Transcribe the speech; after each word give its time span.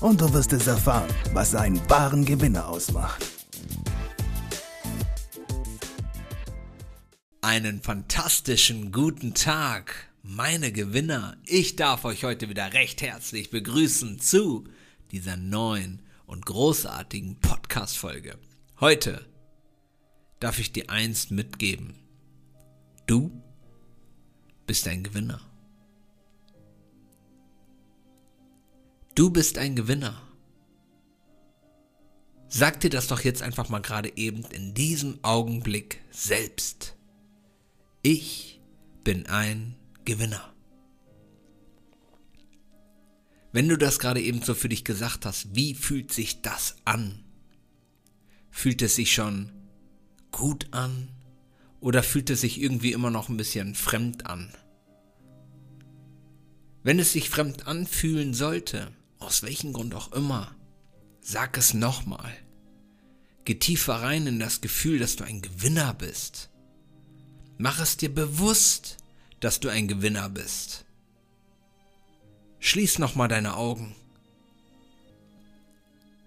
und 0.00 0.20
du 0.20 0.32
wirst 0.32 0.52
es 0.52 0.66
erfahren, 0.66 1.08
was 1.32 1.54
einen 1.54 1.80
wahren 1.90 2.24
Gewinner 2.24 2.68
ausmacht. 2.68 3.24
Einen 7.40 7.82
fantastischen 7.82 8.92
guten 8.92 9.34
Tag, 9.34 10.08
meine 10.22 10.72
Gewinner. 10.72 11.36
Ich 11.46 11.76
darf 11.76 12.04
euch 12.04 12.24
heute 12.24 12.48
wieder 12.48 12.72
recht 12.72 13.02
herzlich 13.02 13.50
begrüßen 13.50 14.20
zu 14.20 14.64
dieser 15.10 15.36
neuen 15.36 16.02
und 16.26 16.44
großartigen 16.46 17.40
Podcast-Folge. 17.40 18.38
Heute 18.80 19.24
darf 20.40 20.58
ich 20.58 20.72
dir 20.72 20.90
eins 20.90 21.30
mitgeben. 21.30 21.94
Du 23.06 23.42
bist 24.66 24.86
ein 24.86 25.02
Gewinner. 25.02 25.47
Du 29.18 29.30
bist 29.30 29.58
ein 29.58 29.74
Gewinner. 29.74 30.22
Sag 32.46 32.78
dir 32.78 32.88
das 32.88 33.08
doch 33.08 33.22
jetzt 33.22 33.42
einfach 33.42 33.68
mal 33.68 33.80
gerade 33.80 34.16
eben 34.16 34.44
in 34.52 34.74
diesem 34.74 35.18
Augenblick 35.24 36.00
selbst. 36.12 36.94
Ich 38.02 38.60
bin 39.02 39.26
ein 39.26 39.74
Gewinner. 40.04 40.54
Wenn 43.50 43.68
du 43.68 43.76
das 43.76 43.98
gerade 43.98 44.20
eben 44.20 44.40
so 44.42 44.54
für 44.54 44.68
dich 44.68 44.84
gesagt 44.84 45.26
hast, 45.26 45.52
wie 45.52 45.74
fühlt 45.74 46.12
sich 46.12 46.40
das 46.40 46.76
an? 46.84 47.24
Fühlt 48.52 48.82
es 48.82 48.94
sich 48.94 49.12
schon 49.12 49.50
gut 50.30 50.68
an 50.70 51.08
oder 51.80 52.04
fühlt 52.04 52.30
es 52.30 52.42
sich 52.42 52.60
irgendwie 52.60 52.92
immer 52.92 53.10
noch 53.10 53.28
ein 53.28 53.36
bisschen 53.36 53.74
fremd 53.74 54.26
an? 54.26 54.54
Wenn 56.84 57.00
es 57.00 57.12
sich 57.14 57.28
fremd 57.28 57.66
anfühlen 57.66 58.32
sollte, 58.32 58.92
aus 59.18 59.42
welchem 59.42 59.72
Grund 59.72 59.94
auch 59.94 60.12
immer, 60.12 60.54
sag 61.20 61.56
es 61.58 61.74
nochmal. 61.74 62.32
Geh 63.44 63.54
tiefer 63.54 63.94
rein 63.94 64.26
in 64.26 64.38
das 64.38 64.60
Gefühl, 64.60 64.98
dass 64.98 65.16
du 65.16 65.24
ein 65.24 65.40
Gewinner 65.40 65.94
bist. 65.94 66.50
Mach 67.56 67.80
es 67.80 67.96
dir 67.96 68.14
bewusst, 68.14 68.98
dass 69.40 69.60
du 69.60 69.68
ein 69.68 69.88
Gewinner 69.88 70.28
bist. 70.28 70.84
Schließ 72.60 72.98
nochmal 72.98 73.28
deine 73.28 73.56
Augen. 73.56 73.94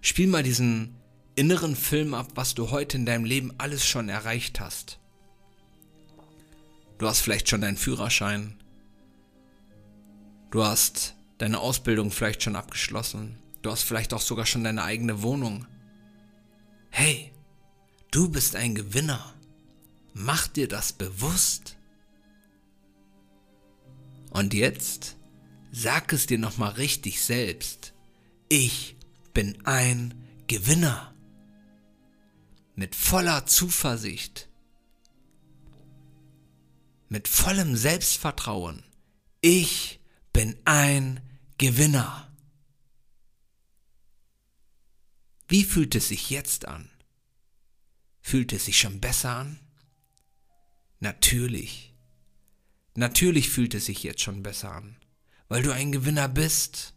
Spiel 0.00 0.26
mal 0.26 0.42
diesen 0.42 0.96
inneren 1.36 1.76
Film 1.76 2.14
ab, 2.14 2.32
was 2.34 2.54
du 2.54 2.70
heute 2.70 2.96
in 2.96 3.06
deinem 3.06 3.24
Leben 3.24 3.52
alles 3.58 3.86
schon 3.86 4.08
erreicht 4.08 4.60
hast. 4.60 4.98
Du 6.98 7.06
hast 7.06 7.20
vielleicht 7.20 7.48
schon 7.48 7.60
deinen 7.60 7.76
Führerschein. 7.76 8.58
Du 10.50 10.64
hast 10.64 11.14
deine 11.44 11.60
Ausbildung 11.60 12.10
vielleicht 12.10 12.42
schon 12.42 12.56
abgeschlossen. 12.56 13.38
Du 13.60 13.70
hast 13.70 13.82
vielleicht 13.82 14.14
auch 14.14 14.22
sogar 14.22 14.46
schon 14.46 14.64
deine 14.64 14.82
eigene 14.82 15.20
Wohnung. 15.20 15.66
Hey, 16.88 17.32
du 18.10 18.30
bist 18.30 18.56
ein 18.56 18.74
Gewinner. 18.74 19.34
Mach 20.14 20.48
dir 20.48 20.68
das 20.68 20.94
bewusst. 20.94 21.76
Und 24.30 24.54
jetzt 24.54 25.16
sag 25.70 26.14
es 26.14 26.26
dir 26.26 26.38
nochmal 26.38 26.72
richtig 26.72 27.20
selbst. 27.20 27.92
Ich 28.48 28.96
bin 29.34 29.58
ein 29.66 30.14
Gewinner. 30.46 31.14
Mit 32.74 32.94
voller 32.94 33.44
Zuversicht. 33.44 34.48
Mit 37.10 37.28
vollem 37.28 37.76
Selbstvertrauen. 37.76 38.82
Ich 39.42 40.00
bin 40.32 40.56
ein 40.64 41.16
Gewinner. 41.16 41.33
Wie 45.48 45.64
fühlt 45.64 45.94
es 45.94 46.08
sich 46.08 46.30
jetzt 46.30 46.66
an? 46.66 46.90
Fühlt 48.20 48.52
es 48.52 48.64
sich 48.64 48.78
schon 48.78 49.00
besser 49.00 49.36
an? 49.36 49.60
Natürlich. 51.00 51.94
Natürlich 52.94 53.50
fühlt 53.50 53.74
es 53.74 53.86
sich 53.86 54.02
jetzt 54.02 54.22
schon 54.22 54.42
besser 54.42 54.72
an, 54.72 54.96
weil 55.48 55.62
du 55.62 55.72
ein 55.72 55.92
Gewinner 55.92 56.28
bist. 56.28 56.94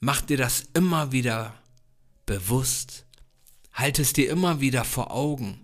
Mach 0.00 0.20
dir 0.20 0.36
das 0.36 0.62
immer 0.74 1.12
wieder 1.12 1.60
bewusst. 2.26 3.06
Halt 3.72 3.98
es 3.98 4.12
dir 4.12 4.30
immer 4.30 4.60
wieder 4.60 4.84
vor 4.84 5.10
Augen. 5.10 5.58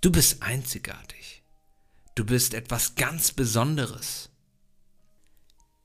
Du 0.00 0.10
bist 0.10 0.42
einzigartig. 0.42 1.42
Du 2.14 2.24
bist 2.24 2.54
etwas 2.54 2.94
ganz 2.96 3.32
Besonderes. 3.32 4.30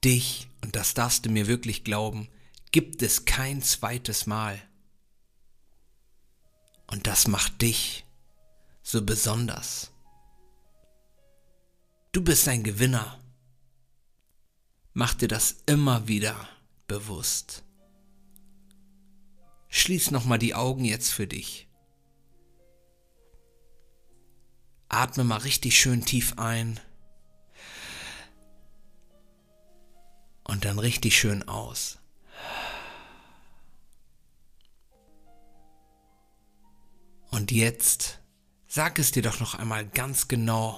Dich, 0.03 0.47
und 0.63 0.75
das 0.75 0.94
darfst 0.94 1.25
du 1.25 1.29
mir 1.29 1.47
wirklich 1.47 1.84
glauben, 1.84 2.28
gibt 2.72 3.01
es 3.01 3.25
kein 3.25 3.62
zweites 3.62 4.25
Mal. 4.25 4.62
Und 6.88 7.07
das 7.07 7.28
macht 7.28 7.62
dich 7.62 8.06
so 8.84 9.01
besonders. 9.06 9.91
Du 12.12 12.23
bist 12.23 12.47
ein 12.47 12.63
Gewinner. 12.63 13.19
Mach 14.94 15.13
dir 15.13 15.28
das 15.28 15.63
immer 15.66 16.07
wieder 16.07 16.50
bewusst. 16.88 17.63
Schließ 19.69 20.12
nochmal 20.12 20.39
die 20.39 20.53
Augen 20.53 20.83
jetzt 20.83 21.12
für 21.12 21.28
dich. 21.28 21.69
Atme 24.89 25.23
mal 25.23 25.38
richtig 25.38 25.79
schön 25.79 26.03
tief 26.03 26.38
ein. 26.38 26.81
Und 30.51 30.66
dann 30.66 30.79
richtig 30.79 31.17
schön 31.17 31.47
aus. 31.47 31.97
Und 37.29 37.53
jetzt 37.53 38.19
sag 38.67 39.00
es 39.00 39.12
dir 39.12 39.23
doch 39.23 39.39
noch 39.39 39.56
einmal 39.56 39.88
ganz 39.88 40.28
genau. 40.28 40.78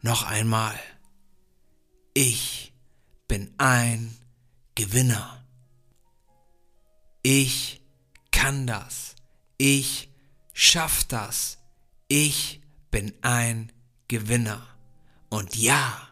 Noch 0.00 0.22
einmal. 0.22 0.78
Ich 2.14 2.72
bin 3.26 3.52
ein 3.58 4.16
Gewinner. 4.76 5.44
Ich 7.22 7.82
kann 8.30 8.64
das. 8.68 9.16
Ich 9.58 10.08
schaff 10.52 11.02
das. 11.02 11.58
Ich 12.06 12.60
bin 12.92 13.12
ein 13.22 13.72
Gewinner. 14.06 14.64
Und 15.30 15.56
ja, 15.56 16.09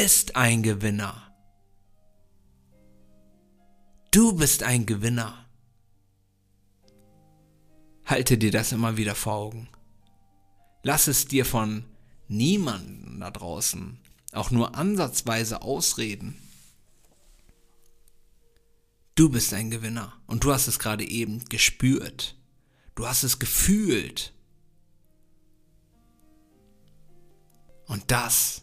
bist 0.00 0.36
ein 0.36 0.62
Gewinner. 0.62 1.34
Du 4.12 4.32
bist 4.32 4.62
ein 4.62 4.86
Gewinner. 4.86 5.44
Halte 8.04 8.38
dir 8.38 8.52
das 8.52 8.70
immer 8.70 8.96
wieder 8.96 9.16
vor 9.16 9.32
Augen. 9.32 9.68
Lass 10.84 11.08
es 11.08 11.26
dir 11.26 11.44
von 11.44 11.84
niemandem 12.28 13.18
da 13.18 13.32
draußen 13.32 13.98
auch 14.30 14.52
nur 14.52 14.76
ansatzweise 14.76 15.62
ausreden. 15.62 16.40
Du 19.16 19.30
bist 19.30 19.52
ein 19.52 19.68
Gewinner 19.68 20.12
und 20.28 20.44
du 20.44 20.52
hast 20.52 20.68
es 20.68 20.78
gerade 20.78 21.04
eben 21.04 21.44
gespürt. 21.46 22.36
Du 22.94 23.08
hast 23.08 23.24
es 23.24 23.40
gefühlt. 23.40 24.32
Und 27.86 28.12
das 28.12 28.62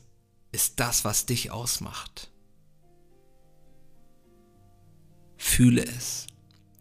ist 0.55 0.79
das, 0.79 1.03
was 1.03 1.25
dich 1.25 1.51
ausmacht. 1.51 2.31
Fühle 5.37 5.85
es. 5.85 6.27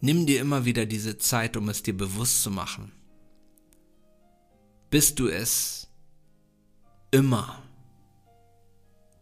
Nimm 0.00 0.26
dir 0.26 0.40
immer 0.40 0.64
wieder 0.64 0.86
diese 0.86 1.18
Zeit, 1.18 1.56
um 1.56 1.68
es 1.68 1.82
dir 1.82 1.96
bewusst 1.96 2.42
zu 2.42 2.50
machen. 2.52 2.92
Bis 4.90 5.16
du 5.16 5.28
es 5.28 5.88
immer 7.10 7.64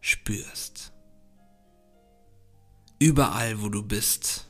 spürst. 0.01 0.93
Überall, 2.99 3.61
wo 3.61 3.69
du 3.69 3.81
bist, 3.81 4.47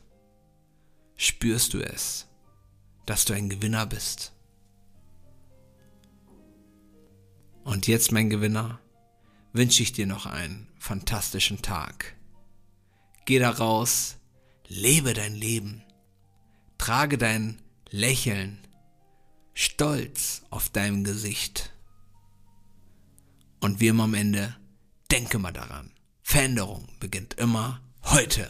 spürst 1.16 1.74
du 1.74 1.80
es, 1.80 2.28
dass 3.06 3.24
du 3.24 3.34
ein 3.34 3.48
Gewinner 3.48 3.86
bist. 3.86 4.34
Und 7.64 7.88
jetzt, 7.88 8.12
mein 8.12 8.30
Gewinner, 8.30 8.82
wünsche 9.54 9.84
ich 9.84 9.94
dir 9.94 10.08
noch 10.08 10.26
einen 10.26 10.68
fantastischen 10.80 11.62
Tag. 11.62 12.16
Geh 13.26 13.40
da 13.40 13.52
raus, 13.52 14.18
lebe 14.68 15.14
dein 15.14 15.36
Leben. 15.36 15.84
Trage 16.78 17.18
dein 17.18 17.62
Lächeln, 17.90 18.60
Stolz 19.54 20.42
auf 20.50 20.70
deinem 20.70 21.04
Gesicht. 21.04 21.72
Und 23.62 23.80
wie 23.80 23.88
immer 23.88 24.04
am 24.04 24.16
Ende, 24.16 24.56
denke 25.12 25.40
mal 25.40 25.54
daran. 25.54 25.92
Veränderung 26.24 26.88
beginnt 27.00 27.36
immer 27.36 27.80
heute. 28.04 28.50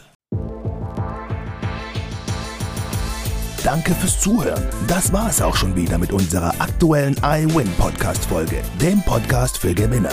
Danke 3.62 3.94
fürs 3.94 4.20
Zuhören. 4.20 4.62
Das 4.88 5.12
war 5.12 5.30
es 5.30 5.40
auch 5.40 5.56
schon 5.56 5.76
wieder 5.76 5.96
mit 5.98 6.12
unserer 6.12 6.60
aktuellen 6.60 7.16
iWin 7.22 7.70
Podcast 7.78 8.24
Folge, 8.26 8.62
dem 8.80 9.00
Podcast 9.02 9.58
für 9.58 9.74
Gewinner. 9.74 10.12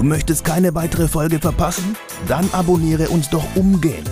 Du 0.00 0.06
möchtest 0.06 0.44
keine 0.46 0.74
weitere 0.74 1.08
Folge 1.08 1.40
verpassen? 1.40 1.94
Dann 2.26 2.48
abonniere 2.52 3.10
uns 3.10 3.28
doch 3.28 3.44
umgehend. 3.54 4.10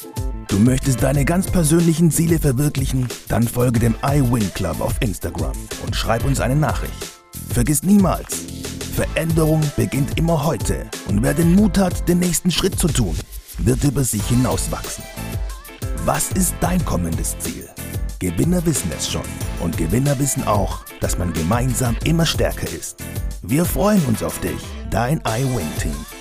Du 0.46 0.60
möchtest 0.60 1.02
deine 1.02 1.24
ganz 1.24 1.48
persönlichen 1.48 2.12
Ziele 2.12 2.38
verwirklichen? 2.38 3.08
Dann 3.26 3.42
folge 3.42 3.80
dem 3.80 3.96
iWin 4.00 4.54
Club 4.54 4.80
auf 4.80 4.94
Instagram 5.00 5.56
und 5.84 5.96
schreib 5.96 6.24
uns 6.24 6.38
eine 6.38 6.54
Nachricht. 6.54 7.16
Vergiss 7.52 7.82
niemals, 7.82 8.45
Veränderung 8.96 9.60
beginnt 9.76 10.18
immer 10.18 10.46
heute 10.46 10.86
und 11.06 11.22
wer 11.22 11.34
den 11.34 11.54
Mut 11.54 11.76
hat, 11.76 12.08
den 12.08 12.18
nächsten 12.18 12.50
Schritt 12.50 12.78
zu 12.78 12.88
tun, 12.88 13.14
wird 13.58 13.84
über 13.84 14.02
sich 14.02 14.22
hinauswachsen. 14.26 15.04
Was 16.06 16.32
ist 16.32 16.54
dein 16.60 16.82
kommendes 16.82 17.38
Ziel? 17.38 17.68
Gewinner 18.20 18.64
wissen 18.64 18.90
es 18.96 19.10
schon 19.10 19.28
und 19.60 19.76
Gewinner 19.76 20.18
wissen 20.18 20.48
auch, 20.48 20.86
dass 21.02 21.18
man 21.18 21.34
gemeinsam 21.34 21.94
immer 22.04 22.24
stärker 22.24 22.70
ist. 22.72 22.96
Wir 23.42 23.66
freuen 23.66 24.02
uns 24.06 24.22
auf 24.22 24.38
dich, 24.38 24.62
dein 24.88 25.20
iWin-Team. 25.26 26.15